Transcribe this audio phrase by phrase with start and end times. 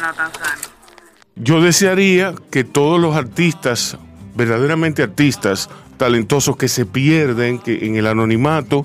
[0.00, 0.62] no tan sano.
[1.36, 3.96] Yo desearía que todos los artistas,
[4.34, 8.84] verdaderamente artistas, talentosos que se pierden que en el anonimato,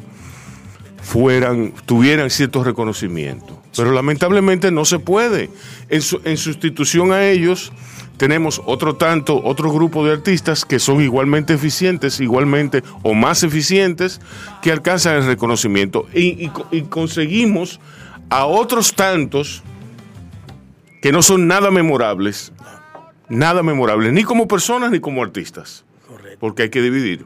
[1.01, 3.58] fueran, tuvieran ciertos reconocimientos.
[3.76, 5.49] Pero lamentablemente no se puede.
[5.89, 7.72] En, su- en sustitución a ellos,
[8.17, 14.22] tenemos otro tanto, otro grupo de artistas que son igualmente eficientes, igualmente o más eficientes,
[14.62, 16.05] que alcanzan el reconocimiento.
[16.13, 17.80] Y, y co- y conseguimos
[18.30, 19.63] a otros tantos
[21.03, 22.52] que no son nada memorables,
[23.30, 25.84] nada memorables, ni como personas ni como artistas.
[26.07, 26.38] Correcto.
[26.39, 27.26] Porque hay que dividir.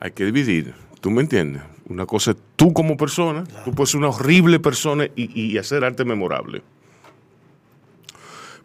[0.00, 0.74] Hay que dividir.
[1.00, 1.62] ¿Tú me entiendes?
[1.88, 5.84] Una cosa es tú como persona, tú puedes ser una horrible persona y, y hacer
[5.84, 6.62] arte memorable.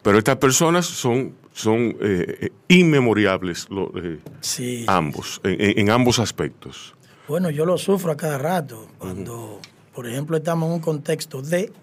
[0.02, 4.86] Pero estas personas son, son eh, eh, inmemorables lo- eh, Sí.
[4.88, 6.96] ambos, en, en- en ambos aspectos.
[7.28, 8.88] Bueno, yo lo sufro a cada rato.
[8.98, 9.60] Cuando,
[9.94, 11.74] por ejemplo, estamos en un contexto de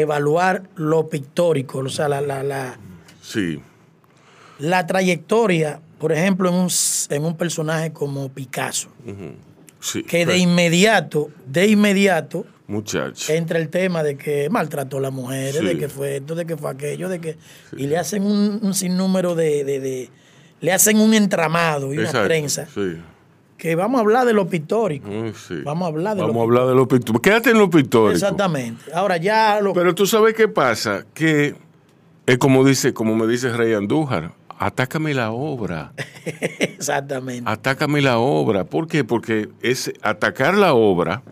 [0.00, 2.78] evaluar lo pictórico, o sea, la, la, la,
[3.22, 3.60] Sí,
[4.58, 6.68] la trayectoria, por ejemplo, en un,
[7.10, 8.88] en un personaje como Picasso,
[9.80, 10.02] sí.
[10.02, 13.32] que de inmediato, de inmediato, Muchacho.
[13.32, 15.64] entra el tema de que maltrató a las mujeres, Sí.
[15.66, 17.36] de que fue esto, de que fue aquello, de que.
[17.76, 20.10] Y le hacen un, un sinnúmero de, de- de-
[20.60, 22.66] Le hacen un entramado y una prensa.
[22.72, 22.96] Sí.
[23.56, 25.08] Que vamos a hablar de lo pictórico.
[25.08, 25.62] Mm, sí.
[25.64, 27.22] Vamos a hablar de Vamos lo a hablar de lo pictórico.
[27.22, 28.12] Quédate en lo pictórico.
[28.12, 28.92] Exactamente.
[28.92, 29.72] Ahora ya lo.
[29.72, 31.54] Pero tú sabes qué pasa, que
[32.26, 35.92] es como dice, como me dice Rey Andújar, atácame la obra,
[36.24, 37.48] Exactamente.
[37.50, 38.64] atácame la obra.
[38.64, 39.04] ¿Por qué?
[39.04, 41.22] Porque es atacar la obra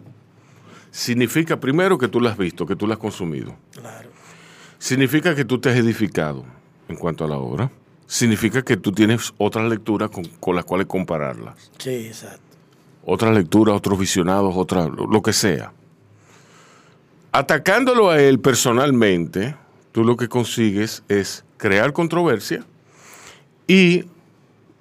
[0.90, 3.56] significa primero que tú la has visto, que tú la has consumido.
[3.72, 4.10] Claro.
[4.78, 6.44] Significa que tú te has edificado
[6.88, 7.70] en cuanto a la obra.
[8.12, 11.70] Significa que tú tienes otras lecturas con, con las cuales compararlas.
[11.78, 12.42] Sí, exacto.
[13.06, 15.72] otras lecturas, otros visionados, otra, lo que sea.
[17.32, 19.56] Atacándolo a él personalmente,
[19.92, 22.66] tú lo que consigues es crear controversia
[23.66, 24.04] y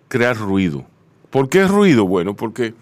[0.10, 0.86] crear ruido.
[1.30, 2.06] ¿Por qué ruido?
[2.06, 2.74] Bueno, porque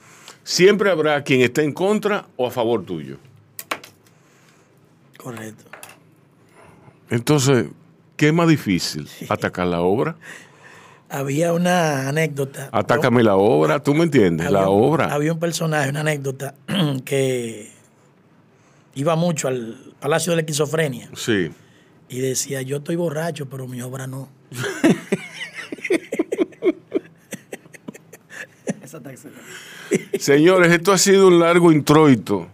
[0.44, 3.18] siempre habrá quien esté en contra o a favor tuyo.
[5.16, 5.66] Correcto.
[7.12, 7.68] Entonces,
[8.18, 9.08] ¿qué es más difícil?
[9.30, 10.16] ¿Atacar la obra?
[11.10, 12.70] Había una anécdota.
[12.72, 14.46] Atácame la obra, ¿tú me entiendes?
[14.48, 15.06] Había La obra.
[15.14, 16.54] Había un personaje, una anécdota,
[17.06, 17.72] que
[18.96, 21.50] iba mucho al Palacio de la Esquizofrenia Sí.
[22.10, 24.30] y decía, yo estoy borracho, pero mi obra no.
[28.84, 29.42] Esa está excelente.
[30.20, 32.48] Señores, esto ha sido un largo introito.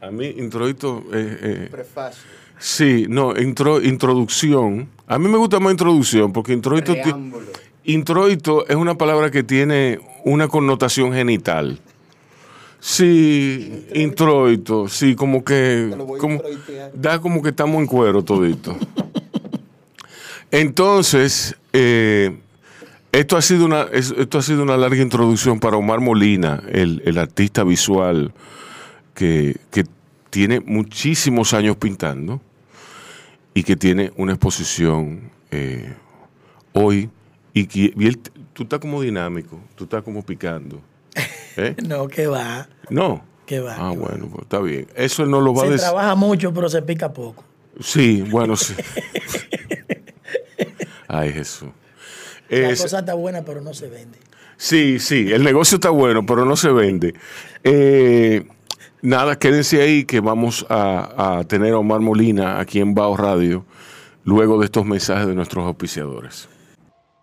[0.00, 1.02] A mí, introito.
[1.12, 2.22] eh, eh, Prefacio.
[2.58, 4.88] sí, no, intro, introducción.
[5.06, 7.46] A mí me gusta más introducción porque introito, Preámbulo.
[7.84, 11.78] Introito es una palabra que tiene una connotación genital.
[12.80, 15.94] Sí, introito, sí, como que.
[16.18, 16.42] Como-
[16.94, 18.76] da como que estamos en cuero todito.
[20.50, 22.36] Entonces, eh,
[23.12, 27.02] esto, ha sido una, es- esto ha sido una larga introducción para Omar Molina, el,
[27.04, 28.32] el artista visual
[29.14, 29.84] que, que
[30.30, 32.40] tiene muchísimos años pintando
[33.54, 35.92] y que tiene una exposición eh,
[36.72, 37.08] hoy.
[37.54, 38.20] Y, y él-
[38.52, 40.80] tú estás como dinámico, tú estás como picando.
[41.56, 41.76] ¿Eh?
[41.86, 43.24] No, que va, No.
[43.46, 43.74] que va.
[43.74, 44.08] Ah, que va.
[44.08, 44.88] bueno, pues está bien.
[44.96, 45.86] Eso no lo va a Se decir.
[45.86, 47.44] trabaja mucho, pero se pica poco.
[47.80, 48.74] Sí, bueno, sí.
[51.08, 51.68] Ay, Jesús.
[52.48, 54.18] La Es- cosa está buena, pero no se vende.
[54.56, 57.14] sí, sí, el negocio está bueno, pero no se vende.
[57.62, 58.46] Eh,
[59.02, 63.64] nada, quédense ahí que vamos a, a tener a Omar Molina aquí en Bao Radio
[64.24, 66.48] luego de estos mensajes de nuestros auspiciadores.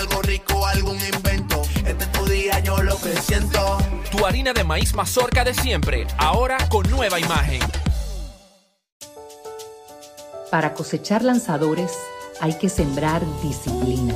[0.00, 1.60] Algo rico, algún invento.
[1.84, 3.76] Este es tu día, yo lo que siento.
[4.10, 7.60] Tu harina de maíz mazorca de siempre, ahora con nueva imagen.
[10.50, 11.92] Para cosechar lanzadores
[12.40, 14.14] hay que sembrar disciplina.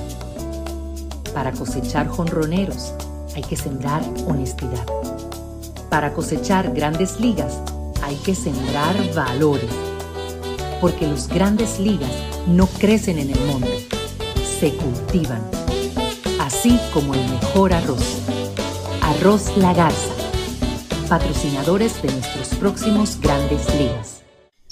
[1.34, 2.94] Para cosechar jonroneros
[3.36, 4.86] hay que sembrar honestidad.
[5.90, 7.58] Para cosechar grandes ligas
[8.02, 9.68] hay que sembrar valores.
[10.80, 12.10] Porque los grandes ligas
[12.46, 13.86] no crecen en el monte,
[14.58, 15.63] se cultivan.
[16.64, 18.22] Así como el mejor arroz.
[19.02, 20.14] Arroz La Garza,
[21.10, 24.22] patrocinadores de nuestros próximos grandes ligas.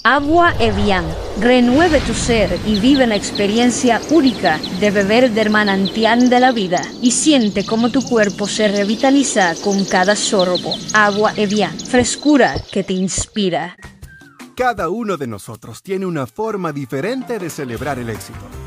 [0.03, 1.05] Agua Evian.
[1.39, 6.81] Renueve tu ser y vive la experiencia única de beber del manantial de la vida
[6.99, 10.73] y siente cómo tu cuerpo se revitaliza con cada sorbo.
[10.95, 11.79] Agua Evian.
[11.79, 13.77] Frescura que te inspira.
[14.55, 18.62] Cada uno de nosotros tiene una forma diferente de celebrar el éxito.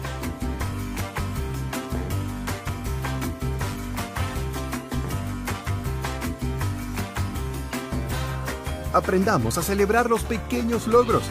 [8.97, 11.23] Aprendamos a celebrar los pequeños logros.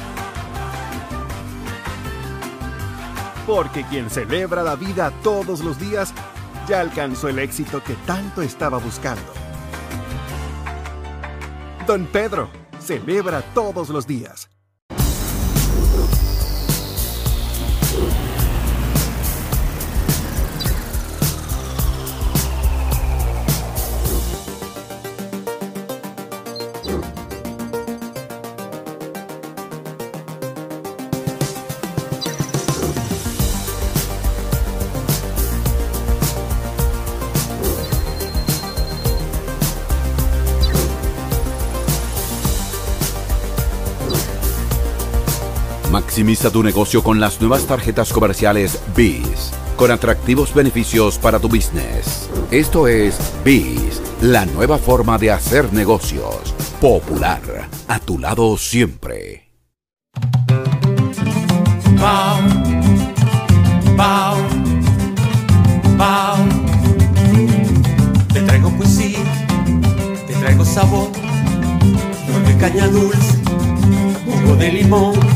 [3.47, 6.13] Porque quien celebra la vida todos los días
[6.67, 9.33] ya alcanzó el éxito que tanto estaba buscando.
[11.87, 14.54] Don Pedro, celebra todos los días.
[46.15, 52.29] Maximiza tu negocio con las nuevas tarjetas comerciales BIS, con atractivos beneficios para tu business.
[52.51, 56.55] Esto es BIS, la nueva forma de hacer negocios.
[56.79, 59.51] Popular, a tu lado siempre.
[68.31, 69.19] Te traigo poesía,
[70.27, 71.09] te traigo sabor,
[72.29, 73.37] nueve caña dulce,
[74.25, 75.34] jugo de limón.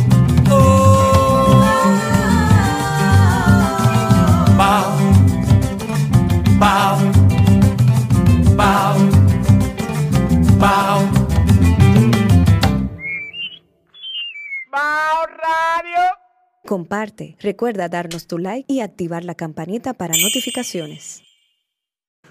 [16.99, 21.23] Comparte, recuerda darnos tu like y activar la campanita para notificaciones.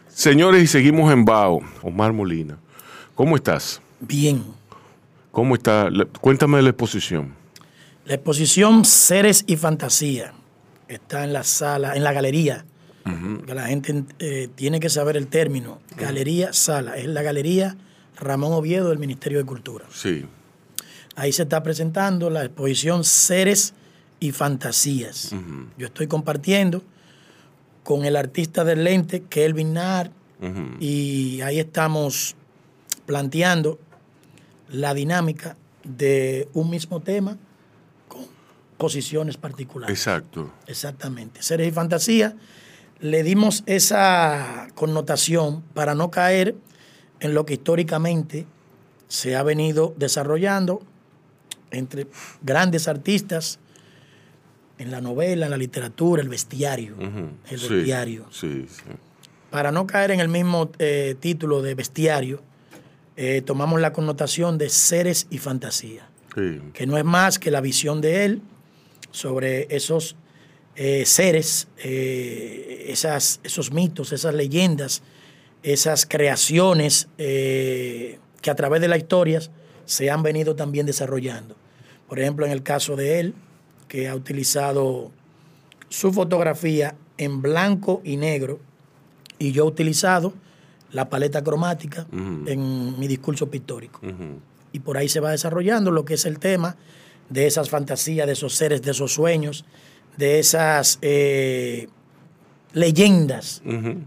[0.09, 1.61] Señores, y seguimos en Bao.
[1.81, 2.59] Omar Molina,
[3.15, 3.81] ¿cómo estás?
[3.99, 4.44] Bien.
[5.31, 5.88] ¿Cómo está?
[6.20, 7.35] Cuéntame de la exposición.
[8.05, 10.35] La exposición Seres y Fantasía
[10.87, 12.67] está en la sala, en la galería.
[13.47, 15.81] Que la gente eh, tiene que saber el término.
[15.97, 16.99] Galería Sala.
[16.99, 17.79] Es la galería
[18.17, 19.87] Ramón Oviedo del Ministerio de Cultura.
[19.91, 20.26] Sí.
[21.17, 23.73] Ahí se está presentando la exposición Seres
[24.20, 25.35] y Fantasías.
[25.76, 26.82] Yo estoy compartiendo
[27.85, 30.11] con el artista del lente, Kelvin Nar,
[30.81, 32.37] y ahí estamos
[33.06, 33.79] planteando
[34.70, 37.38] la dinámica de un mismo tema
[38.06, 38.26] con
[38.76, 39.97] posiciones particulares.
[39.97, 40.53] Exacto.
[40.67, 41.43] Exactamente.
[41.43, 42.37] Seres y fantasía.
[43.00, 46.56] Le dimos esa connotación para no caer
[47.21, 48.47] en lo que históricamente
[49.09, 50.82] se ha venido desarrollando
[51.71, 52.06] entre
[52.43, 53.59] grandes artistas
[54.78, 56.94] en la novela, en la literatura, el bestiario.
[57.50, 58.26] El Sí, bestiario.
[58.30, 58.82] Sí, sí.
[59.50, 62.42] Para no caer en el mismo eh, título de bestiario,
[63.16, 66.60] eh, tomamos la connotación de seres y fantasía sí.
[66.72, 68.42] que no es más que la visión de él
[69.10, 70.16] sobre esos
[70.76, 75.02] eh, seres, esas, esos mitos, esas leyendas,
[75.64, 78.19] esas creaciones que
[78.50, 79.50] a través de las historias
[79.86, 81.56] se han venido también desarrollando.
[82.08, 83.34] Por ejemplo, en el caso de él,
[83.88, 85.11] que ha utilizado
[85.88, 88.61] su fotografía en blanco y negro,
[89.38, 90.35] y yo he utilizado
[90.92, 94.00] la paleta cromática en mi discurso pictórico.
[94.73, 96.76] Y por ahí se va desarrollando lo que es el tema
[97.28, 99.64] de esas fantasías, de esos seres, de esos sueños,
[100.16, 101.88] de esas eh,
[102.73, 103.62] leyendas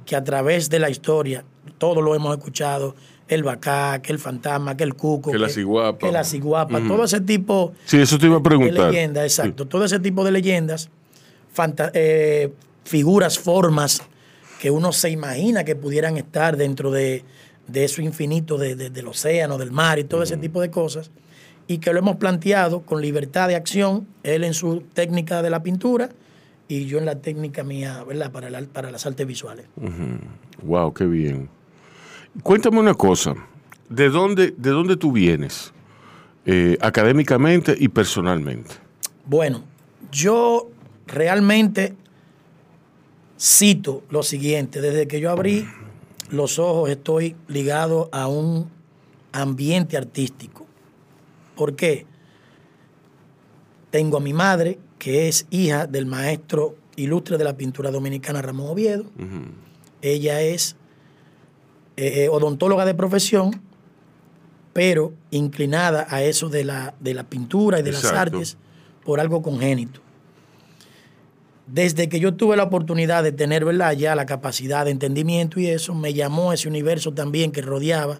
[0.05, 1.45] que a través de la historia,
[1.77, 2.95] todos lo hemos escuchado,
[3.35, 5.97] el bacá, que el fantasma, que el cuco, Que la ciguapa.
[6.05, 8.87] que la ciguapa, todo ese tipo Sí, eso te iba a de preguntar.
[8.91, 10.89] leyendas, exacto, todo ese tipo de leyendas,
[11.93, 12.51] eh,
[12.83, 14.01] figuras, formas
[14.59, 17.23] que uno se imagina que pudieran estar dentro de,
[17.67, 21.09] de eso infinito de- de- del océano, del mar y todo ese tipo de cosas,
[21.67, 25.63] y que lo hemos planteado con libertad de acción, él en su técnica de la
[25.63, 26.09] pintura
[26.67, 28.31] y yo en la técnica mía, ¿verdad?
[28.31, 29.65] Para, la- para las artes visuales.
[30.63, 31.49] Wow, qué bien.
[32.43, 33.35] Cuéntame una cosa.
[33.89, 35.73] ¿De dónde, de dónde tú vienes?
[36.45, 38.75] Eh, académicamente y personalmente.
[39.25, 39.63] Bueno,
[40.11, 40.69] yo
[41.07, 41.95] realmente
[43.39, 44.81] cito lo siguiente.
[44.81, 45.67] Desde que yo abrí
[46.29, 48.69] los ojos estoy ligado a un
[49.33, 50.65] ambiente artístico.
[51.55, 52.05] ¿Por qué?
[53.89, 58.69] Tengo a mi madre, que es hija del maestro ilustre de la pintura dominicana Ramón
[58.69, 59.05] Oviedo.
[60.01, 60.77] Ella es
[62.07, 63.61] eh, odontóloga de profesión
[64.73, 68.57] pero inclinada a eso de la, de la pintura y de las artes
[69.03, 69.99] por algo congénito.
[71.67, 73.93] Desde que yo tuve la oportunidad de tener ¿verdad?
[73.93, 78.19] ya la capacidad de entendimiento y eso, me llamó ese universo también que rodeaba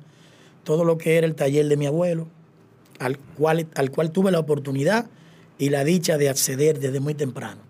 [0.64, 2.28] todo lo que era el taller de mi abuelo,
[3.00, 5.08] al cual, al cual tuve la oportunidad
[5.58, 7.62] y la dicha de acceder desde muy temprano.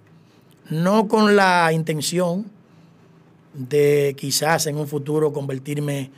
[0.70, 2.51] No con la intención
[3.54, 6.12] de quizás en un futuro convertirme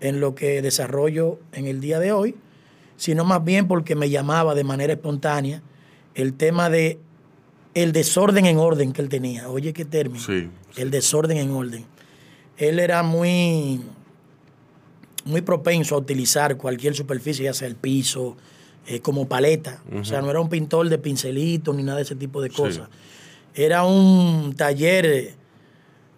[0.00, 2.36] en lo que desarrollo en el día de hoy,
[2.96, 5.62] sino más bien porque me llamaba de manera espontánea
[6.14, 6.98] el tema de
[7.74, 9.48] el desorden en orden que él tenía.
[9.48, 10.24] Oye, qué término.
[10.24, 10.48] Sí.
[10.76, 11.84] El desorden en orden.
[12.56, 13.80] Él era muy,
[15.24, 18.36] muy propenso a utilizar cualquier superficie, ya sea el piso,
[18.86, 19.82] eh, como paleta.
[19.94, 22.88] O sea, no era un pintor de pincelitos ni nada de ese tipo de cosas.
[23.54, 25.34] Era un taller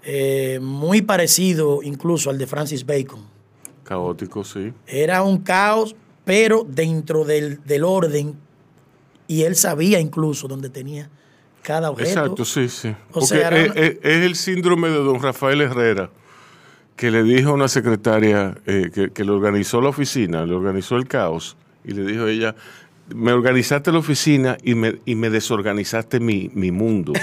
[0.03, 3.21] eh, muy parecido incluso al de Francis Bacon.
[3.85, 4.73] Caótico, sí.
[4.87, 8.35] Era un caos, pero dentro del, del orden,
[9.27, 11.09] y él sabía incluso dónde tenía
[11.63, 12.09] cada objeto.
[12.11, 12.89] Exacto, sí, sí.
[13.11, 16.11] O Porque sea, era es, una- es- es el síndrome de don Rafael Herrera,
[16.97, 20.97] que le dijo a una secretaria eh, que, que le organizó la oficina, le organizó
[20.97, 22.55] el caos, y le dijo a ella,
[23.15, 27.13] me organizaste la oficina y me, y me desorganizaste mi, mi mundo.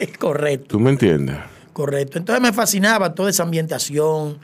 [0.00, 0.66] Es correcto.
[0.68, 1.36] ¿Tú me entiendes?
[1.78, 2.18] Correcto.
[2.18, 4.40] Entonces me fascinaba toda esa ambientación,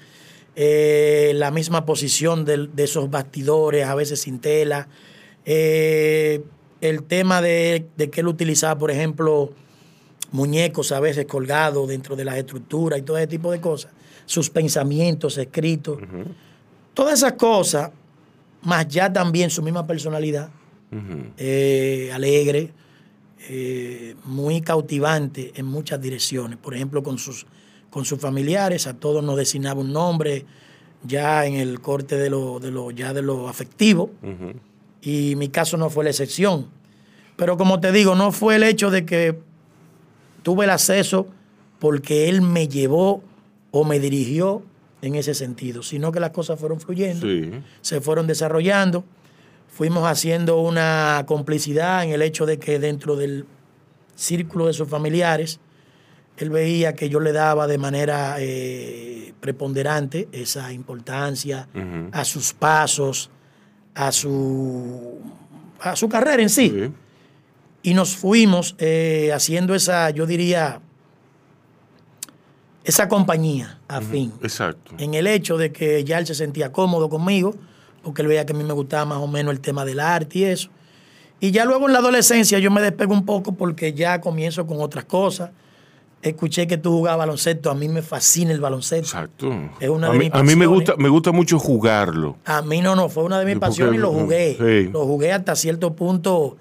[0.55, 4.87] eh, la misma posición de, esos bastidores, a veces sin tela.
[5.45, 6.45] eh,
[6.81, 9.51] el tema de, de que él utilizaba, por ejemplo,
[10.31, 13.91] muñecos a veces colgados dentro de las estructuras y todo ese tipo de cosas.
[14.27, 15.99] Sus pensamientos escritos.
[16.95, 17.91] Todas esas cosas,
[18.63, 20.51] más ya también su misma personalidad,
[21.37, 22.71] eh, alegre,
[23.49, 26.59] eh, muy cautivante en muchas direcciones.
[26.59, 27.47] Por ejemplo, con sus,
[27.91, 30.45] con sus familiares, a todos nos designaba un nombre,
[31.03, 34.11] ya en el corte de lo, de lo, ya de lo afectivo,
[35.03, 36.67] y mi caso no fue la excepción.
[37.37, 39.39] Pero como te digo, no fue el hecho de que
[40.43, 41.27] tuve el acceso
[41.79, 43.23] porque él me llevó
[43.71, 44.63] o me dirigió
[45.03, 47.51] en ese sentido, sino que las cosas fueron fluyendo Sí.
[47.83, 49.05] se fueron desarrollando.
[49.75, 53.45] Fuimos haciendo una complicidad en el hecho de que dentro del
[54.15, 55.59] círculo de sus familiares,
[56.37, 61.69] él veía que yo le daba de manera eh, preponderante esa importancia
[62.13, 63.31] a sus pasos,
[63.97, 65.19] a su,
[65.81, 66.93] a su carrera en sí.
[67.83, 70.81] Y nos fuimos eh, haciendo esa, yo diría,
[72.85, 74.95] esa compañía a fin Exacto.
[74.99, 77.57] en el hecho de que ya él se sentía cómodo conmigo,
[78.05, 80.39] porque él veía que a mí me gustaba más o menos el tema del arte
[80.39, 80.69] y eso.
[81.41, 84.81] Y ya luego en la adolescencia yo me despego un poco porque ya comienzo con
[84.81, 85.51] otras cosas.
[86.23, 89.09] Escuché que tú jugabas baloncesto, a mí me fascina el baloncesto.
[89.09, 89.53] Exacto.
[89.79, 90.69] Es una a de mí, mis a mí me pasiones.
[90.69, 92.39] gusta, me gusta mucho jugarlo.
[92.47, 94.57] A mí no, no, fue una de mis pasiones y lo jugué.
[94.59, 94.91] sí.
[94.91, 96.57] Lo jugué hasta cierto punto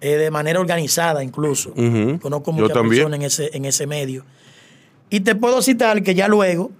[0.00, 1.70] eh, de manera organizada incluso.
[1.76, 2.18] Ujú.
[2.20, 4.24] Conozco Yo muchas personas en ese, en ese medio.
[5.08, 6.72] Y te puedo citar que ya luego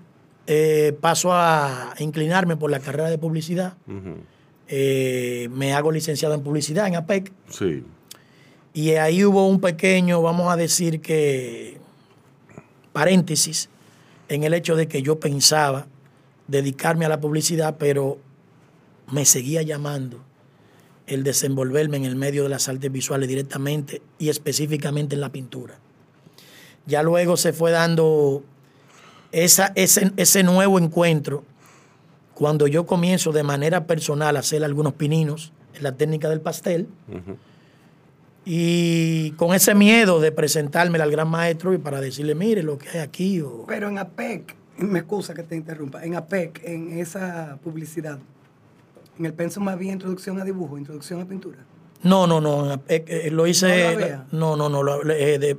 [0.46, 3.74] eh, paso a inclinarme por la carrera de publicidad.
[4.68, 7.32] Eh, me hago licenciado en publicidad en APEC.
[7.50, 7.84] Sí.
[8.74, 11.78] Y ahí hubo un pequeño, vamos a decir que,
[12.92, 13.68] paréntesis,
[14.28, 15.86] en el hecho de que yo pensaba
[16.46, 18.18] dedicarme a la publicidad, pero
[19.10, 20.22] me seguía llamando
[21.06, 25.78] el desenvolverme en el medio de las artes visuales directamente y específicamente en la pintura.
[26.86, 28.44] Ya luego se fue dando
[29.44, 31.44] esa, ese, ese nuevo encuentro
[32.34, 36.86] cuando yo comienzo de manera personal a hacer algunos pininos en la técnica del pastel.
[38.44, 42.88] Y con ese miedo de presentarme al gran maestro y para decirle, mire lo que
[42.90, 43.40] hay aquí.
[43.40, 43.64] O...
[43.66, 48.18] Pero en APEC, me excusa que te interrumpa, en APEC, en esa publicidad,
[49.18, 51.58] en el pensum más bien introducción a dibujo, introducción a pintura.
[52.02, 52.74] No, no, no.
[52.88, 54.18] eh, eh, lo ¿No hice.
[54.30, 54.82] No, no, no.
[54.82, 55.56] lo- eh, de,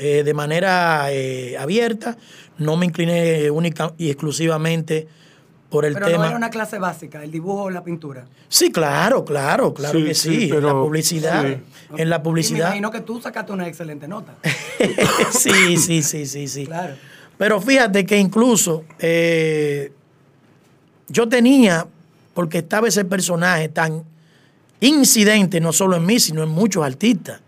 [0.00, 2.16] eh, de manera eh, abierta.
[2.58, 5.06] No me incliné única y exclusivamente
[5.70, 6.18] por el Pero tema.
[6.24, 8.24] no era una clase básica, el dibujo o la pintura.
[8.48, 10.44] Sí, claro, claro, claro Sí, que sí, sí.
[10.44, 11.44] en pero- la publicidad.
[11.46, 11.56] sí.
[11.96, 12.66] En la Y me publicidad.
[12.68, 14.34] imagino que tú sacaste una excelente nota.
[15.30, 16.66] sí, sí, sí, sí, sí.
[16.66, 16.94] Claro.
[17.38, 19.92] Pero fíjate que incluso eh,
[21.08, 21.86] yo tenía,
[22.34, 24.04] porque estaba ese personaje tan
[24.80, 27.40] incidente, no solo en mí, sino en muchos artistas.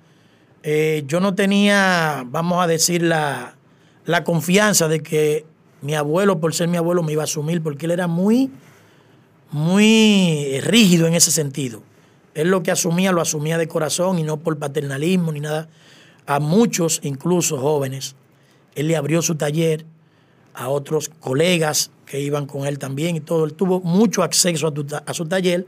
[0.62, 3.56] Eh, yo no tenía, vamos a decir, la,
[4.04, 5.44] la confianza de que
[5.80, 8.50] mi abuelo, por ser mi abuelo, me iba a asumir, porque él era muy,
[9.50, 11.82] muy rígido en ese sentido.
[12.34, 15.68] Él lo que asumía, lo asumía de corazón y no por paternalismo ni nada.
[16.26, 18.14] A muchos, incluso jóvenes,
[18.74, 19.84] él le abrió su taller
[20.54, 23.44] a otros colegas que iban con él también y todo.
[23.44, 25.66] Él tuvo mucho acceso a, a su taller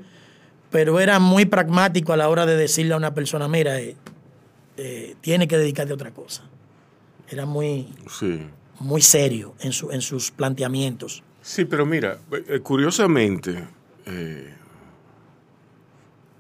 [0.75, 3.95] pero era muy pragmático a la hora de decirle a una persona, mira, eh,
[4.77, 6.43] eh, tiene que dedicarte a otra cosa.
[7.29, 8.41] Era muy, Sí.
[8.81, 11.23] muy serio en, su, en sus planteamientos.
[11.43, 13.65] Sí, pero mira, eh, curiosamente,
[14.07, 14.53] eh,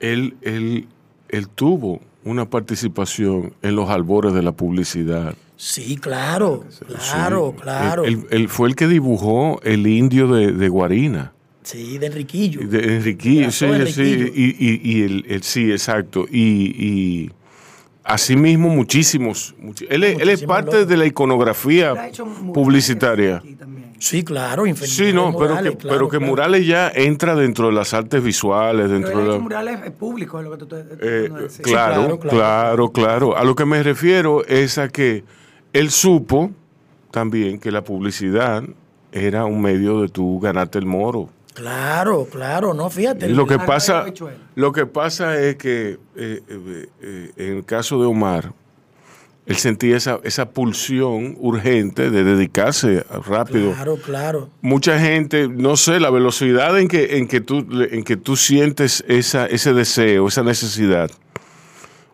[0.00, 0.88] él, él,
[1.28, 5.34] él tuvo una participación en los albores de la publicidad.
[5.56, 7.62] Sí, claro, claro, Sí.
[7.62, 8.04] claro.
[8.04, 11.32] Él, él- él fue el que dibujó el indio de, de Guarina.
[11.62, 12.66] sí, de Enriquillo.
[12.68, 16.26] De Enriquillo, sí, sí, y, y- y el, el- sí, exacto.
[16.30, 16.42] Y,
[16.78, 17.30] y
[18.04, 19.54] asimismo muchísimos.
[19.88, 20.88] él, es- él es parte logros.
[20.88, 21.94] de la iconografía
[22.52, 23.42] publicitaria.
[23.98, 26.30] Sí, claro, Sí, no, pero que, claro, pero que claro.
[26.30, 29.80] Murales ya entra dentro de las artes visuales, Pero dentro él de hecho la- murales
[29.86, 31.30] eh, públicos, es lo que tú estás Eh,
[31.62, 32.90] claro, claro, claro.
[32.92, 35.24] claro, A lo que me refiero es a que
[35.72, 36.50] él supo
[37.10, 38.64] también que la publicidad
[39.12, 41.30] era un medio de tú ganarte el moro.
[41.54, 43.28] Claro, claro, no, fíjate.
[43.28, 44.06] Lo que la pasa,
[44.56, 48.52] lo que pasa es que eh, eh, eh, en el caso de Omar,
[49.46, 53.72] él sentía esa, esa pulsión urgente de dedicarse rápido.
[53.72, 54.50] Claro, claro.
[54.62, 59.04] Mucha gente, no sé, la velocidad en que, en que, tú, en que tú sientes
[59.06, 61.08] esa, ese deseo, esa necesidad,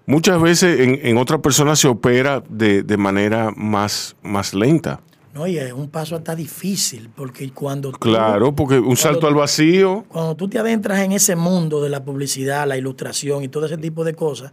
[0.05, 5.01] muchas veces en, en otra persona se opera de, de manera más, más lenta.
[5.47, 10.35] Es un paso hasta difícil, porque cuando tú- Claro, porque un salto al vacío, cuando
[10.37, 14.05] tú te adentras en ese mundo de la publicidad, la ilustración y todo ese tipo
[14.05, 14.53] de cosas,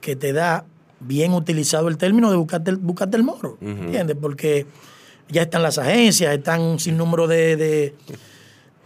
[0.00, 0.64] que te da
[1.00, 4.16] bien utilizado el término de buscarte el, buscarte el moro, ¿entiendes?
[4.20, 4.66] Porque
[5.28, 7.94] ya están las agencias, están un sinnúmero de, de,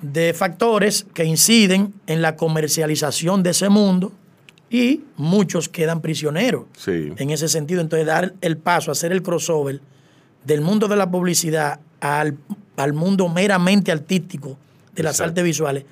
[0.03, 4.13] de factores que inciden en la comercialización de ese mundo
[4.71, 7.13] y muchos quedan prisioneros sí.
[7.17, 7.81] en ese sentido.
[7.81, 9.81] Entonces, dar el paso, hacer el crossover
[10.45, 12.37] del mundo de la publicidad al,
[12.77, 14.57] al mundo meramente artístico
[14.95, 15.31] de las Exacto.
[15.31, 15.85] artes visuales,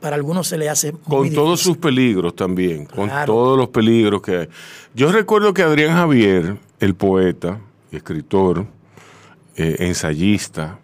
[0.00, 4.20] para algunos se le hace muy con todos sus peligros también, con todos los peligros
[4.22, 4.48] que hay.
[4.94, 7.58] Yo recuerdo que Adrián Javier, el poeta,
[7.90, 8.66] escritor,
[9.56, 10.78] eh, ensayista,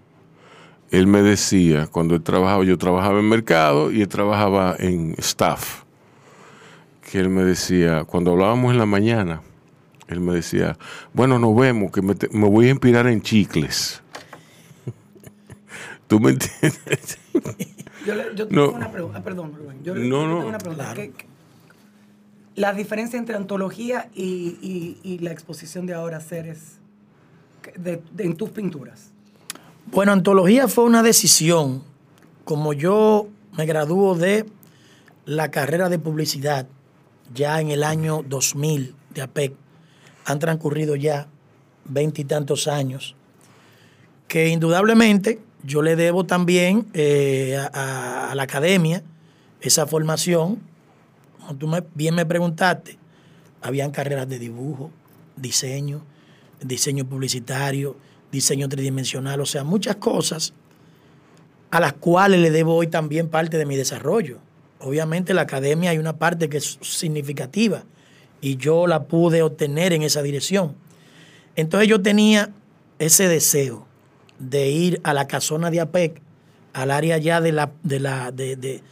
[0.91, 5.83] él me decía, cuando él trabajaba, yo trabajaba en mercado y él trabajaba en staff,
[7.11, 9.43] que él me decía, cuando hablábamos en la mañana,
[10.11, 10.77] él me decía,
[11.13, 14.03] bueno, nos vemos, que me, te- me voy a inspirar en chicles.
[16.09, 17.19] ¿Tú me entiendes?
[18.07, 18.65] Yo, le- yo No.
[18.67, 19.23] tengo una pregunta.
[19.23, 19.83] Perdón, Rubén.
[19.85, 20.35] Yo, le- No, yo no.
[20.37, 20.85] tengo una pregunta.
[20.85, 21.01] Claro.
[21.01, 21.27] ¿Qué- qué-
[22.57, 26.79] la diferencia entre antología y, y- y la exposición de ahora seres
[27.77, 29.11] de- en tus pinturas.
[29.93, 31.83] Bueno, antología fue una decisión.
[32.45, 34.47] Como yo me graduó de
[35.27, 36.67] la carrera de publicidad
[37.33, 39.55] ya en el año 2000 de APEC,
[40.31, 41.29] han transcurrido ya
[41.85, 43.15] veintitantos años,
[44.29, 49.03] que indudablemente yo le debo también eh, a, la academia
[49.61, 50.61] esa formación.
[51.39, 52.99] Como tú bien me preguntaste,
[53.61, 54.91] habían carreras de dibujo,
[55.37, 56.03] diseño,
[56.63, 57.97] diseño publicitario,
[58.31, 60.53] diseño tridimensional, o sea, muchas cosas
[61.71, 64.39] a las cuales le debo hoy también parte de mi desarrollo.
[64.81, 67.85] Obviamente la academia hay una parte que es significativa
[68.41, 70.75] y yo la pude obtener en esa dirección.
[71.57, 72.51] Entonces yo tenía
[72.99, 73.87] ese deseo
[74.39, 76.21] de ir a la casona de APEC,
[76.73, 78.83] al área ya de la, de la, de, de-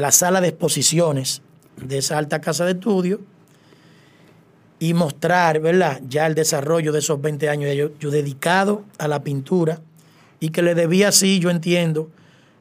[0.00, 1.42] la sala de exposiciones
[1.76, 3.20] de esa alta casa de estudio
[4.78, 6.00] y mostrar, ¿verdad?
[6.08, 9.80] Ya el desarrollo de esos 20 años yo, yo dedicado a la pintura
[10.38, 12.10] y que le debía así, yo entiendo,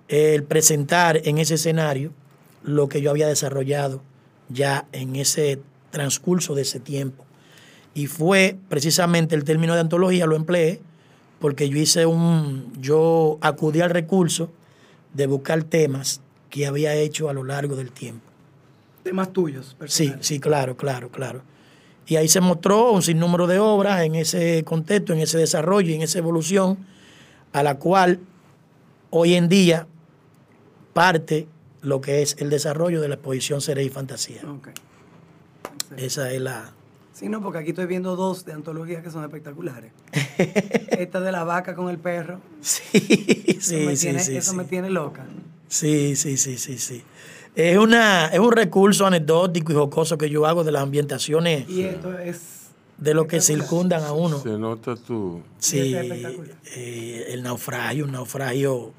[0.07, 2.11] el presentar en ese escenario
[2.63, 4.01] lo que yo había desarrollado
[4.49, 5.59] ya en ese
[5.95, 7.23] transcurso de ese tiempo.
[7.93, 10.81] Y fue precisamente el término de antología, lo empleé,
[11.39, 14.51] porque yo hice un, yo acudí al recurso
[15.13, 18.25] de buscar temas que había hecho a lo largo del tiempo.
[19.03, 19.67] Temas tuyos.
[19.69, 20.27] Sí, personales.
[20.27, 21.41] sí, claro, claro, claro.
[22.07, 25.93] Y ahí se mostró un sinnúmero de obras en ese contexto, en ese desarrollo y
[25.93, 26.77] en esa evolución,
[27.53, 28.19] a la cual
[29.11, 29.87] hoy en día
[30.91, 31.47] parte
[31.81, 34.41] lo que es el desarrollo de la exposición Seres y Fantasía.
[35.97, 36.71] Esa es la...
[37.13, 39.91] Sí, no, porque aquí estoy viendo dos de antologías que son espectaculares.
[40.89, 42.41] Esta de la vaca con el perro.
[42.61, 44.57] Sí, Eso, sí, me, sí, tiene, sí, eso sí.
[44.57, 45.25] me tiene loca.
[45.69, 47.03] Sí, sí, sí, sí, sí.
[47.55, 51.83] Es, una, es un recurso anecdótico y jocoso que yo hago de las ambientaciones Y
[51.83, 52.71] esto es.
[52.97, 54.39] de lo que circundan a uno.
[54.41, 55.41] Se nota tú.
[55.57, 58.91] Sí, eh, el naufragio, un naufragio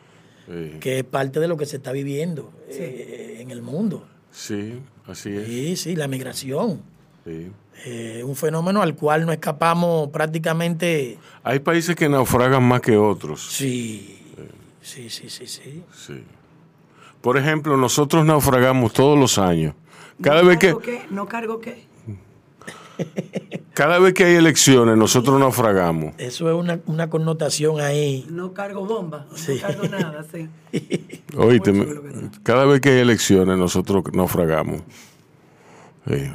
[0.80, 4.06] que es parte de lo que se está viviendo eh, en el mundo.
[4.30, 5.46] sí, así es.
[5.46, 6.80] Sí, sí, la migración.
[7.24, 7.50] sí.
[7.84, 11.18] Eh, un fenómeno al cual no escapamos prácticamente.
[11.44, 13.46] Hay países que naufragan más que otros.
[13.52, 14.18] Sí,
[14.80, 15.82] sí, sí, sí, sí.
[15.92, 16.24] Sí.
[17.20, 19.74] Por ejemplo, nosotros naufragamos todos los años.
[20.22, 21.02] Cada vez que ¿Cargo qué?
[21.10, 21.84] ¿No cargo qué?
[23.74, 26.14] Cada vez que hay elecciones, nosotros naufragamos.
[26.18, 28.26] Eso es una, una connotación ahí.
[28.30, 29.54] No cargo bomba, Sí.
[29.56, 30.48] no cargo nada, sí.
[31.36, 31.72] Oíste,
[32.42, 34.80] cada vez que hay elecciones, nosotros naufragamos.
[36.08, 36.30] Sí,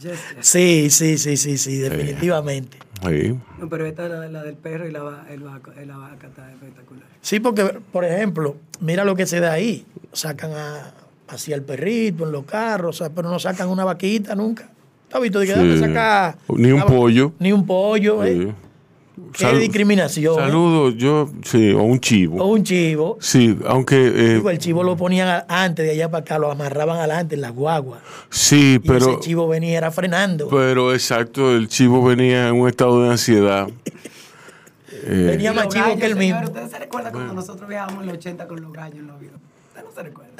[0.00, 0.46] Yes, yes.
[0.48, 2.76] Sí, sí, sí, sí, sí, definitivamente.
[3.08, 3.38] sí.
[3.58, 6.50] No, pero esta la, la del perro y la, va- el vaca, la vaca está
[6.50, 7.04] espectacular.
[7.20, 9.86] Sí, porque, por ejemplo, mira lo que se da ahí.
[10.12, 10.92] Sacan a,
[11.28, 14.70] hacia el perrito en los carros, o sea, pero no sacan una vaquita nunca.
[15.12, 15.38] ¿Tú has visto?
[15.40, 15.78] De que Sí.
[15.78, 17.32] sacar Ni un pollo.
[17.38, 18.34] Ni un pollo, ¿eh?
[18.34, 18.52] Sí.
[19.34, 20.34] Qué Sal- discriminación.
[20.34, 20.42] ¿eh?
[20.46, 22.42] Saludos, yo, sí, o un chivo.
[22.42, 23.18] O un chivo.
[23.20, 26.98] Sí, aunque, eh, Digo, el chivo lo ponían antes de allá para acá, lo amarraban
[26.98, 28.00] adelante en la guagua.
[28.30, 30.48] sí, Y pero, ese chivo venía era frenando.
[30.48, 33.68] pero exacto, el chivo venía en un estado de ansiedad.
[35.04, 36.52] Eh, Venía más chivo gallos, que el señor, mismo.
[36.52, 39.16] ¿Ustedes se recuerdan cuando nosotros viajábamos en los 80 con los gallos en los?
[39.16, 40.31] ¿Usted no se recuerda?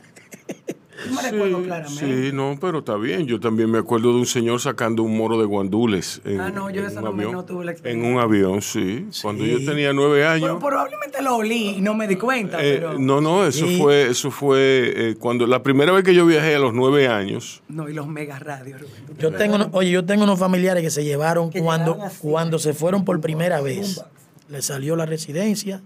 [1.07, 2.31] Yo me recuerdo claramente.
[2.31, 3.27] Sí, no, pero está bien.
[3.27, 6.21] Yo también me acuerdo de un señor sacando un moro de guandules.
[6.25, 7.33] En, Ah, no, yo en eso un no me- avión.
[7.37, 8.12] no tuve la En experiencia.
[8.12, 9.07] un avión, sí.
[9.23, 10.43] Cuando yo tenía nueve años.
[10.49, 12.99] Pero probablemente lo olí y no me di cuenta, eh, pero...
[12.99, 13.79] no, no, eso Sí.
[13.81, 17.62] fue, eso fue eh, cuando la primera vez que yo viajé a los nueve años.
[17.69, 18.95] No, y los mega radios, Rubén.
[19.07, 21.99] ¿tú te Yo tengo, uno- oye, yo tengo unos familiares que se llevaron Que cuando,
[22.21, 24.03] cuando se fueron por primera vez.
[24.49, 25.81] Le salió la residencia,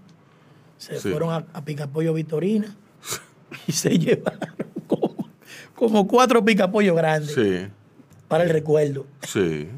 [0.77, 1.09] se Sí.
[1.09, 2.75] fueron a, a Picapollo Victorina
[3.67, 4.39] y se llevaron
[5.77, 7.67] como, cuatro picapollos grandes Sí,
[8.27, 9.05] para el recuerdo.
[9.21, 9.69] sí.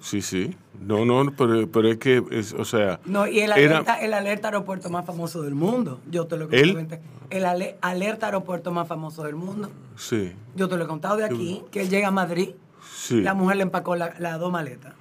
[0.00, 0.56] Sí, sí.
[0.80, 3.00] No, no, pero, pero es que, es, o sea.
[3.04, 6.00] No, y el era- alerta, el alerta aeropuerto más famoso del mundo.
[6.08, 6.74] Yo te lo he ¿El?
[6.76, 7.02] contado.
[7.30, 9.70] El ale- alerta aeropuerto más famoso del mundo.
[9.96, 12.50] Sí, Yo te lo he contado de aquí, que él llega a Madrid,
[12.94, 13.20] sí.
[13.20, 14.94] la mujer le empacó la- las dos maletas.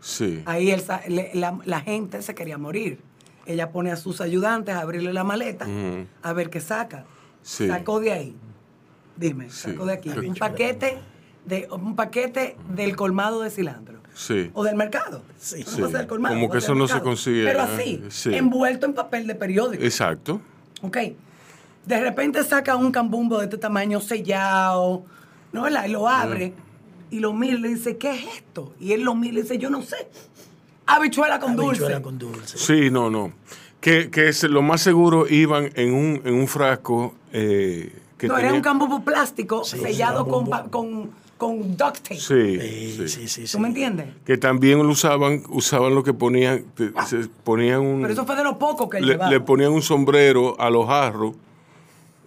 [0.00, 0.42] Sí.
[0.46, 0.82] Ahí él
[1.34, 2.98] la, la gente se quería morir.
[3.44, 5.66] Ella pone a sus ayudantes a abrirle la maleta,
[6.22, 7.04] a ver qué saca.
[7.42, 7.68] Sí.
[7.68, 8.36] Sacó de ahí.
[9.18, 9.70] Dime, Sí.
[9.72, 10.10] sacó de aquí.
[10.10, 10.98] Un paquete,
[11.44, 13.98] de, un paquete del colmado de cilantro.
[14.14, 14.50] Sí.
[14.54, 15.22] O del mercado.
[15.38, 15.64] Sí.
[15.76, 17.62] No va a ser el colmado, Como que eso no se consigue, Pero ¿eh?
[17.62, 18.34] así, Sí.
[18.34, 19.82] envuelto en papel de periódico.
[19.84, 20.40] Exacto.
[20.82, 20.96] Ok.
[21.86, 25.04] De repente saca un cambumbo de este tamaño sellado,
[25.52, 25.86] ¿no verdad?
[25.86, 26.52] Y lo abre
[27.10, 28.74] y lo mira y le dice, ¿qué es esto?
[28.80, 29.96] Y él lo mira y le dice, yo no sé.
[30.86, 31.82] Habichuela con dulce.
[31.82, 32.58] Habichuela con dulce.
[32.58, 33.32] Sí, no, no.
[33.80, 38.34] Que, que es- lo más seguro iban en un, en un frasco eh, que no,
[38.34, 42.16] tenía- era un cambumbo plástico Sí, sellado sí, con, con, con duct tape.
[42.16, 43.08] Sí, Sí, sí.
[43.08, 43.46] sí, sí.
[43.46, 43.52] sí.
[43.56, 44.06] ¿Tú me entiendes?
[44.26, 48.34] Que también lo usaban, usaban lo que ponían, te- se ponían un, Pero eso fue
[48.36, 49.30] de lo poco que le, llevaba.
[49.30, 51.34] le ponían un sombrero a los jarros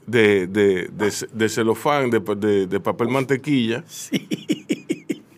[0.08, 3.84] de, de, de, de celofán, de, de- de papel mantequilla.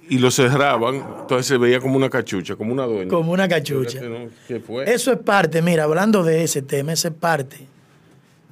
[0.09, 3.09] Y lo cerraban, entonces se veía como una cachucha, como una dueña.
[3.09, 3.99] Como una cachucha.
[4.47, 4.91] ¿Qué fue?
[4.93, 7.65] Eso es parte, mira, hablando de ese tema, eso es parte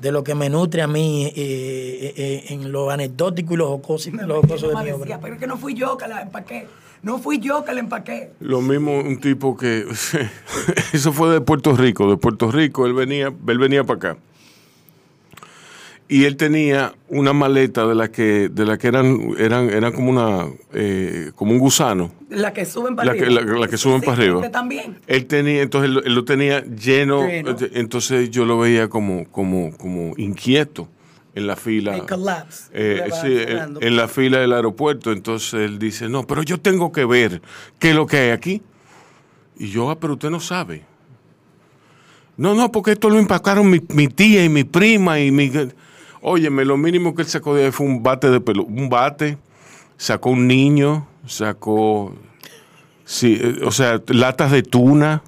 [0.01, 3.67] de lo que me nutre a mí eh, eh, eh, en lo anecdótico y lo
[3.67, 5.19] jocoso, Mi lo jocoso de mi decía, obra.
[5.21, 6.67] pero es que no fui yo que la empaqué.
[7.03, 8.31] No fui yo que la empaqué.
[8.39, 9.85] Lo mismo un tipo que
[10.93, 14.17] eso fue de Puerto Rico, de Puerto Rico él venía, él venía para acá.
[16.13, 20.09] Y él tenía una maleta de la que de la que eran eran eran como
[20.09, 22.11] una eh, como un gusano.
[22.29, 23.41] La que suben para La que, arriba.
[23.53, 24.51] la, la que suben Sí, para arriba.
[24.51, 24.97] también.
[25.07, 27.55] Él tenía, entonces él, lo- él lo tenía lleno, Lleno.
[27.73, 30.89] entonces yo lo veía como, como, como inquieto
[31.33, 31.95] en la fila.
[31.95, 32.65] El collapse.
[32.73, 33.37] Eh, sí,
[33.79, 35.13] en, la fila del aeropuerto.
[35.13, 37.41] Entonces él dice, no, pero yo tengo que ver
[37.79, 38.61] qué es lo que hay aquí.
[39.57, 40.83] Y yo, ah, pero usted no sabe.
[42.35, 45.49] No, no, porque esto lo empacaron mi, mi tía y mi prima y mi...
[46.21, 49.37] Óyeme, lo mínimo que él sacó de ahí fue un bate de pelo, un bate,
[49.97, 52.15] sacó un niño, sacó,
[53.05, 55.23] sí, eh, o sea, latas de tuna,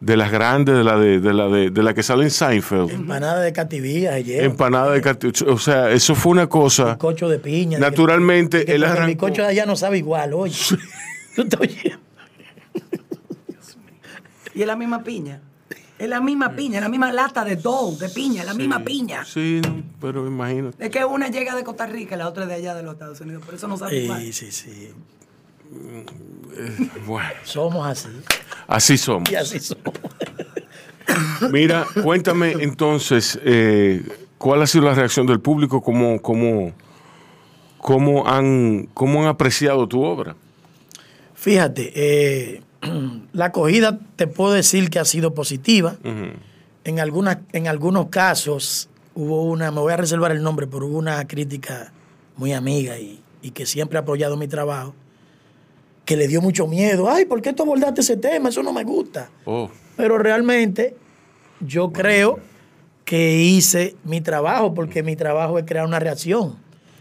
[0.00, 2.90] de las grandes, de la de, de la de, de la que sale en Seinfeld,
[2.90, 4.42] Empanada de cativía, ayer.
[4.44, 6.96] empanada de cati- o sea, eso fue una cosa.
[6.98, 7.78] Cocho de piña.
[7.78, 9.26] de que- Naturalmente, él arrancó.
[9.26, 10.56] bizcocho de allá no sabe igual, oye.
[11.36, 12.00] Tú estás oyendo.
[14.54, 15.40] Y es la misma piña.
[16.00, 18.82] Es la misma piña, es la misma lata de dough, de piña, es la misma
[18.82, 19.22] piña.
[19.26, 19.60] Sí,
[20.00, 20.82] pero imagínate.
[20.82, 23.20] Es que una llega de Costa Rica y la otra de allá de los Estados
[23.20, 23.44] Unidos.
[23.44, 24.22] Por eso no sabe igual.
[24.22, 24.92] Sí, sí, sí.
[27.06, 28.08] Bueno, Somos así.
[28.66, 29.30] así somos.
[29.30, 29.92] Y así somos.
[31.52, 34.02] Mira, cuéntame entonces, eh,
[34.38, 35.82] ¿cuál ha sido la reacción del público?
[35.82, 36.72] ¿Cómo, cómo,
[37.76, 40.34] cómo, han, ¿Cómo han apreciado tu obra?
[41.34, 42.62] Fíjate, eh,
[43.32, 45.96] la acogida te puedo decir que ha sido positiva.
[46.84, 50.98] En, algunas, en algunos casos hubo una, me voy a reservar el nombre, pero hubo
[50.98, 51.92] una crítica
[52.36, 54.94] muy amiga y, y que siempre ha apoyado mi trabajo,
[56.04, 57.10] que le dio mucho miedo.
[57.10, 58.48] Ay, ¿por qué tú abordaste ese tema?
[58.48, 59.30] Eso no me gusta.
[59.44, 60.96] Oh, Pero realmente
[61.60, 62.40] yo creo
[63.04, 66.56] que hice mi trabajo, porque mi trabajo es crear una reacción.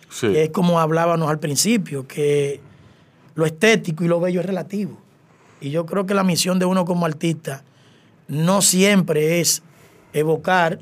[0.10, 0.28] Sí.
[0.32, 2.60] Que es como hablábamos al principio, que
[3.36, 4.98] lo estético y lo bello es relativo.
[5.62, 7.64] Y yo creo que la misión de uno como artista
[8.28, 9.62] no siempre es
[10.14, 10.80] evocar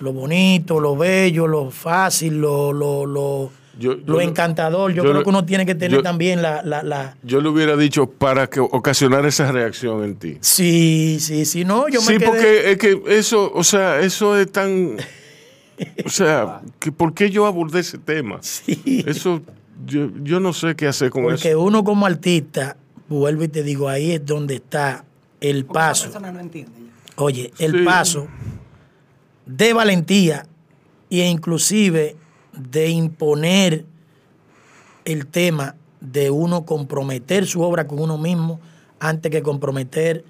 [0.00, 4.92] lo bonito, lo bello, lo fácil, lo, lo, lo, Yo- yo lo encantador.
[4.92, 7.76] Yo, yo creo que uno tiene que tener también la, la, la- Yo le hubiera
[7.76, 10.36] dicho para que ocasionar esa reacción en ti.
[10.40, 12.26] Sí, sí, sí, no, yo sí, quedé...
[12.26, 14.96] porque es que eso, o sea, eso es tan.
[16.04, 18.38] O sea, que ¿por qué yo abordé ese tema?
[18.42, 19.04] Sí.
[19.06, 19.40] Eso,
[19.86, 21.60] yo, yo no sé qué hacer con Porque eso.
[21.60, 22.76] uno como artista,
[23.08, 25.04] vuelvo y te digo, ahí es donde está
[25.40, 26.04] el Porque paso.
[26.04, 27.12] persona no entiende ya.
[27.22, 27.84] Oye, el Sí.
[27.84, 28.26] paso
[29.46, 30.46] de valentía
[31.10, 32.16] e inclusive
[32.52, 33.84] de imponer
[35.04, 38.60] el tema de uno comprometer su obra con uno mismo
[38.98, 40.24] antes que comprometer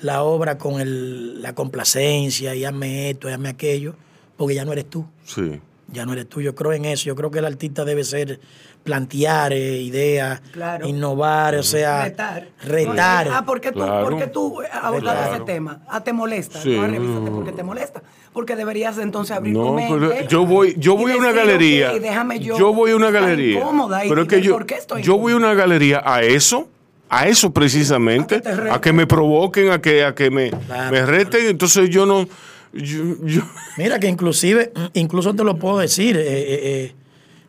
[0.00, 3.94] la obra con el- la complacencia y hazme esto, y hazme aquello,
[4.36, 5.60] porque ya no eres tú, Sí.
[5.92, 6.40] ya no eres tú.
[6.40, 8.40] Yo creo en eso, yo creo que el artista debe ser
[8.82, 10.86] plantear eh, ideas, Claro.
[10.86, 12.48] innovar, o sea, Retar.
[12.64, 13.28] retar.
[13.32, 14.08] Ah, ¿por qué tú, Claro.
[14.08, 15.34] por qué tú abordas Claro.
[15.34, 15.80] ese tema?
[15.88, 16.60] Ah, te molesta.
[16.60, 16.76] Sí.
[16.76, 18.02] No, revísate porque te molesta.
[18.32, 19.94] Porque deberías entonces abrir tu mente.
[19.98, 21.92] pero yo voy, yo voy a una galería.
[21.92, 22.72] déjame yo.
[22.72, 23.58] voy a una galería.
[23.60, 26.22] incómoda y- pero es que yo, por qué estoy yo voy a una galería a
[26.22, 26.68] eso,
[27.10, 28.36] a eso precisamente,
[28.70, 31.46] A que a me provoquen, a que, a que me, Claro, me reten.
[31.46, 32.26] Entonces yo no,
[32.72, 33.42] yo, yo-
[33.76, 36.94] Mira que inclusive, incluso te lo puedo decir, eh, eh, eh,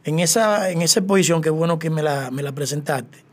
[0.03, 3.23] en, esa, en esa posición, que bueno que me la, me la presentaste,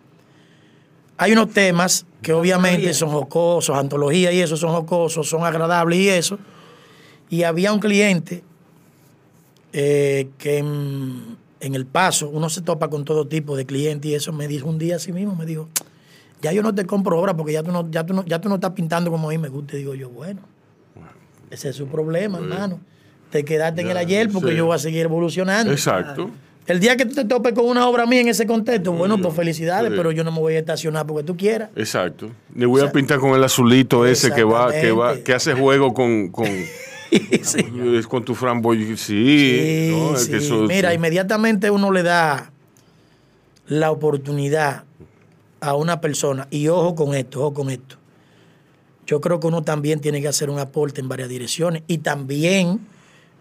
[1.17, 6.09] hay unos temas que obviamente son jocosos, antología y eso son jocosos, son agradables y
[6.09, 6.39] eso.
[7.29, 8.43] Y había un cliente
[9.75, 14.15] eh, que en, en el paso, uno se topa con todo tipo de clientes y
[14.15, 15.69] eso me dijo un día así mismo, me dijo,
[16.41, 18.49] ya yo no te compro obra porque ya tú no, ya tú no, ya tú
[18.49, 19.77] no estás pintando como a mí me gusta.
[19.77, 20.41] Y digo yo, bueno,
[21.51, 22.81] ese es su problema, hermano.
[23.31, 24.57] Te quedaste en el ayer porque sí.
[24.57, 25.71] yo voy a seguir evolucionando.
[25.71, 26.31] exacto.
[26.71, 29.35] El día que tú te topes con una obra mía en ese contexto, bueno, pues
[29.35, 29.97] felicidades, Sí.
[29.97, 31.71] pero yo no me voy a estacionar porque tú quieras.
[31.75, 32.31] Exacto.
[32.55, 35.93] Le voy a pintar con el azulito ese que va, que va, que hace juego
[35.93, 36.47] con, con,
[37.11, 38.97] es con tu framboy.
[38.97, 40.47] Sí, no, es Sí, que sí.
[40.47, 42.53] eso- Mira, inmediatamente uno le da
[43.67, 44.85] la oportunidad
[45.61, 47.97] a una persona, y ojo con esto, ojo con esto.
[49.07, 51.83] Yo creo que uno también tiene que hacer un aporte en varias direcciones.
[51.89, 52.79] Y también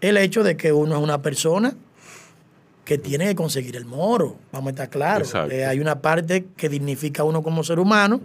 [0.00, 1.74] el hecho de que uno es una persona
[2.90, 4.36] que tiene que conseguir el moro.
[4.50, 5.32] Vamos a estar claros.
[5.48, 8.20] Eh, hay una parte que dignifica a uno como ser humano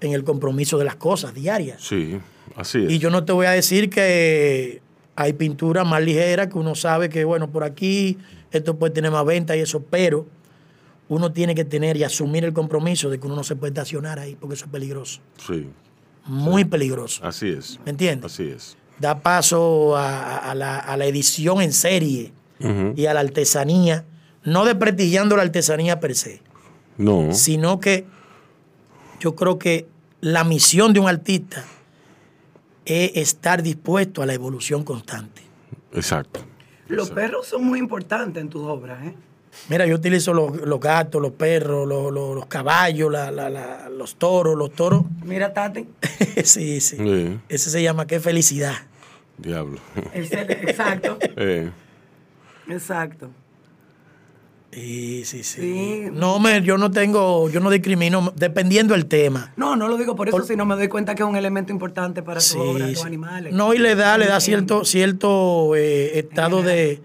[0.00, 1.82] en el compromiso de las cosas diarias.
[1.82, 2.20] Sí,
[2.54, 2.92] así es.
[2.92, 4.80] Y yo no te voy a decir que
[5.16, 8.16] hay pintura más ligera que uno sabe que, bueno, por aquí
[8.52, 10.26] esto puede tener más venta y eso, pero
[11.08, 14.20] uno tiene que tener y asumir el compromiso de que uno no se puede estacionar
[14.20, 15.18] ahí porque eso es peligroso.
[15.44, 15.66] Sí,
[16.26, 17.20] Muy peligroso.
[17.26, 17.80] así es.
[17.84, 18.32] ¿Me entiendes?
[18.32, 18.76] Así es.
[19.00, 22.32] Da paso a, a la, a la edición en serie
[22.96, 24.04] Y a la artesanía,
[24.44, 26.40] no desprestigiando la artesanía per se,
[26.98, 27.32] No.
[27.34, 28.06] sino que
[29.20, 29.86] yo creo que
[30.20, 31.64] la misión de un artista
[32.84, 35.42] es estar dispuesto a la evolución constante.
[35.92, 36.40] Exacto.
[36.88, 39.14] Los perros son muy importantes en tus obras, ¿eh?
[39.68, 43.88] Mira, yo utilizo los, los gatos, los perros, los, los- los caballos, la- la- la-
[43.88, 45.04] los toros, los toros.
[45.24, 45.86] Mira, Tati.
[46.44, 46.96] sí, sí.
[46.96, 48.74] Sí, Ese se llama qué felicidad.
[49.38, 49.78] diablo.
[50.12, 51.70] Exacto, Eh,
[52.68, 53.30] exacto.
[54.72, 55.60] Sí, sí, sí.
[55.60, 56.04] Sí.
[56.12, 59.52] No, me, yo no tengo, yo no discrimino, dependiendo del tema.
[59.56, 61.70] No, no lo digo por eso, Por- sino me doy cuenta que es un elemento
[61.72, 62.94] importante para tu Sí, obra, sí.
[62.94, 63.52] los animales.
[63.54, 67.00] No, y le da, le da cierto, cierto eh, estado de,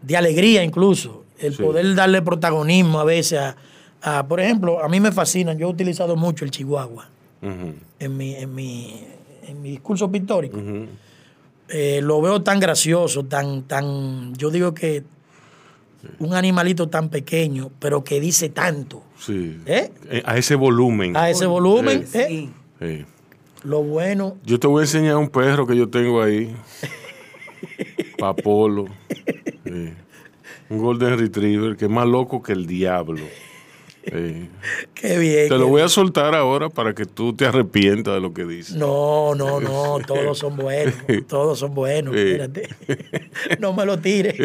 [0.00, 1.24] de alegría incluso.
[1.38, 1.62] El Sí.
[1.62, 3.56] poder darle protagonismo a veces a,
[4.00, 7.10] a- por ejemplo, a mí me fascinan, yo he utilizado mucho el chihuahua
[7.42, 9.04] en mi, en mi,
[9.46, 10.56] en mi discurso pictórico.
[11.68, 15.02] Eh, lo veo tan gracioso, tan, tan, yo digo que
[16.18, 19.02] un animalito tan pequeño, pero que dice tanto.
[19.18, 19.58] Sí.
[19.66, 19.90] ¿Eh?
[20.10, 21.16] Eh, A ese volumen.
[21.16, 22.50] A ese volumen, Sí.
[22.80, 23.06] ¿eh?
[23.62, 24.36] Lo bueno.
[24.44, 26.54] Yo te voy a enseñar un perro que yo tengo ahí.
[28.18, 28.86] Papolo.
[29.64, 29.92] Sí.
[30.68, 33.22] Un Golden Retriever que es más loco que el diablo.
[34.12, 34.48] Sí.
[34.94, 35.48] Qué bien.
[35.48, 38.74] Te lo voy a soltar ahora para que tú te arrepientas de lo que dices.
[38.76, 40.94] No, no, no, todos son buenos,
[41.28, 42.20] todos son buenos, Sí.
[42.20, 42.68] espérate.
[43.60, 44.36] No me lo tires.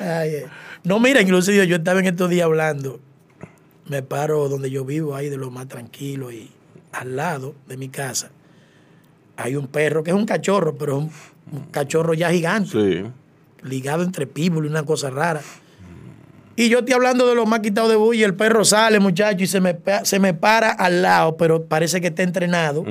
[0.00, 0.46] Ay, eh.
[0.84, 3.00] No, mira, inclusive yo estaba en estos días hablando,
[3.88, 6.50] me paro donde yo vivo, ahí de lo más tranquilo, y
[6.92, 8.30] al lado de mi casa
[9.36, 11.10] hay un perro que es un cachorro, pero es un,
[11.58, 13.04] un cachorro ya gigante, Sí.
[13.68, 15.40] ligado entre píbulos y una cosa rara.
[16.60, 18.26] Y yo estoy hablando de los más quitados de bulla.
[18.26, 22.08] El perro sale, muchacho, y se me, se me para al lado, pero parece que
[22.08, 22.84] está entrenado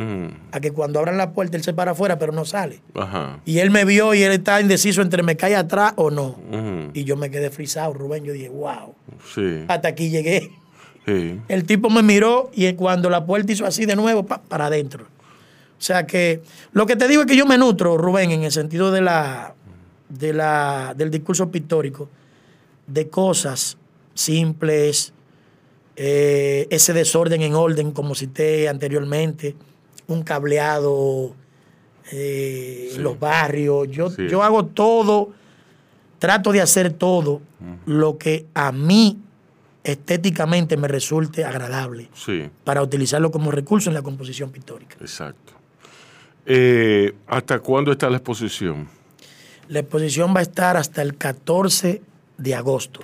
[0.53, 2.79] a que cuando abran la puerta él se para afuera, pero no sale.
[2.95, 3.41] Ajá.
[3.43, 6.37] Y él me vio y él está indeciso entre me cae atrás o no.
[6.93, 8.23] Y yo me quedé frisado, Rubén.
[8.23, 8.95] Yo dije, wow,
[9.35, 9.65] Sí.
[9.67, 10.49] hasta aquí llegué.
[11.05, 11.37] Sí.
[11.49, 15.03] El tipo me miró y cuando la puerta hizo así de nuevo, pa, para adentro.
[15.03, 18.51] O sea que lo que te digo es que yo me nutro, Rubén, en el
[18.53, 19.55] sentido de la,
[20.07, 22.09] de la, del discurso pictórico,
[22.87, 23.77] de cosas
[24.13, 25.13] simples,
[25.95, 29.55] eh, ese desorden en orden, como cité anteriormente,
[30.07, 31.35] un cableado
[32.11, 33.89] eh, en los barrios.
[33.89, 34.27] Yo, Sí.
[34.29, 35.31] yo hago todo,
[36.19, 37.41] trato de hacer todo
[37.85, 39.17] lo que a mí
[39.83, 44.95] estéticamente me resulte agradable Sí, para utilizarlo como recurso en la composición pictórica.
[44.99, 45.53] exacto.
[46.45, 48.87] Eh, ¿Hasta cuándo está la exposición?
[49.67, 52.01] La exposición va a estar hasta el 14
[52.37, 52.99] de agosto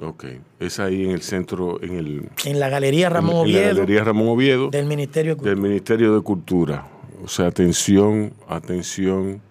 [0.00, 0.24] Ok.
[0.58, 2.30] Es ahí en el centro, en el...
[2.46, 5.54] en la Galería Ramón en- en la Oviedo Galería Ramón Oviedo del Ministerio de Cultura.
[5.54, 6.88] del Ministerio de Cultura.
[7.22, 9.42] O sea, atención, atención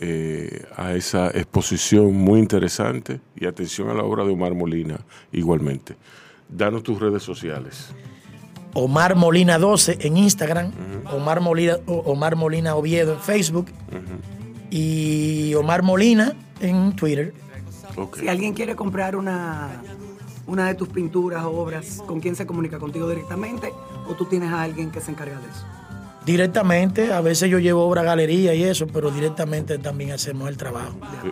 [0.00, 5.00] eh, a esa exposición muy interesante y atención a la obra de Omar Molina
[5.32, 5.96] igualmente.
[6.48, 7.88] Danos tus redes sociales.
[8.74, 10.70] Omar Molina 12 en Instagram,
[11.12, 13.66] Omar, Molina, Omar Molina Oviedo en Facebook
[14.70, 17.32] y Omar Molina en Twitter.
[18.18, 19.82] Si alguien quiere comprar una,
[20.46, 22.78] una de tus pinturas o obras, ¿con quién se comunica?
[22.78, 23.72] ¿Contigo directamente
[24.08, 25.64] o tú tienes a alguien que se encarga de eso?
[26.24, 30.56] Directamente, a veces yo llevo obra a galería y eso, pero directamente también hacemos el
[30.56, 30.96] trabajo.
[31.22, 31.30] Sí,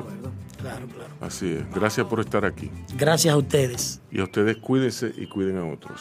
[0.63, 1.11] Claro, claro.
[1.21, 1.75] Así es.
[1.75, 2.71] Gracias por estar aquí.
[2.97, 4.01] Gracias a ustedes.
[4.13, 6.01] Y a ustedes cuídense y cuiden a otros.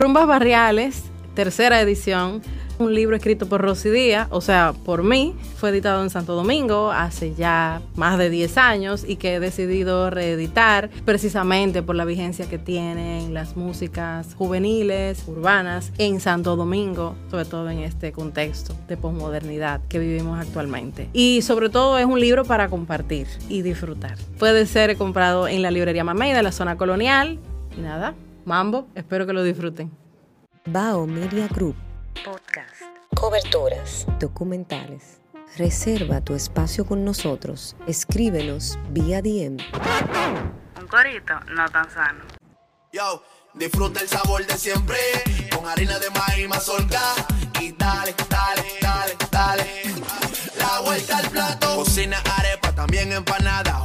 [0.00, 2.42] Rumbas Barriales, tercera edición,
[2.78, 6.90] un libro escrito por Rosy Díaz, o sea, por mí, fue editado en Santo Domingo
[6.90, 12.48] hace ya más de 10 años y que he decidido reeditar precisamente por la vigencia
[12.48, 18.96] que tienen las músicas juveniles, urbanas, en Santo Domingo, sobre todo en este contexto de
[18.96, 21.08] posmodernidad que vivimos actualmente.
[21.12, 24.16] Y sobre todo es un libro para compartir y disfrutar.
[24.38, 27.38] Puede ser comprado en la librería Mamey de la zona colonial
[27.76, 28.14] y nada,
[28.44, 30.01] Mambo, espero que lo disfruten.
[30.66, 31.74] Bao Media Group.
[32.24, 32.82] Podcast.
[33.16, 34.06] Coberturas.
[34.20, 35.20] Documentales.
[35.56, 37.74] Reserva tu espacio con nosotros.
[37.88, 39.56] Escríbenos vía DM.
[40.80, 42.22] Un corito no tan sano.
[42.92, 44.96] Yo, disfruta el sabor de siempre
[45.52, 47.00] con harina de maíz mazorca
[47.60, 49.64] y dale, dale, dale, dale.
[50.58, 51.74] La vuelta al plato.
[51.74, 53.84] Cocina arepa, también empanada.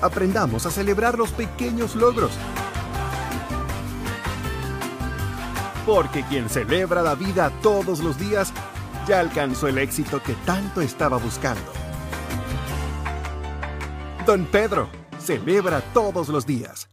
[0.00, 2.30] Aprendamos a celebrar los pequeños logros.
[5.84, 8.52] Porque quien celebra la vida todos los días
[9.08, 11.72] ya alcanzó el éxito que tanto estaba buscando.
[14.26, 16.88] Don Pedro, celebra todos los días.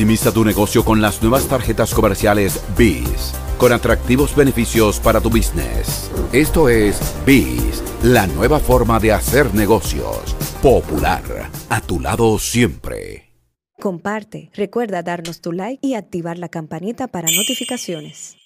[0.00, 6.10] Maximiza tu negocio con las nuevas tarjetas comerciales BIS, con atractivos beneficios para tu business.
[6.32, 10.34] Esto es BIS, la nueva forma de hacer negocios.
[10.62, 13.30] Popular, a tu lado siempre.
[13.78, 18.39] Comparte, recuerda darnos tu like y activar la campanita para notificaciones.